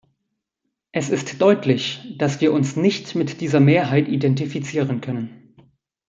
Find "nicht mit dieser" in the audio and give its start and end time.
2.75-3.59